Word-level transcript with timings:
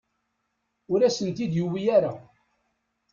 Ur 0.91 0.99
asen-tent-id-yuwi 1.01 1.83
ara. 1.95 2.13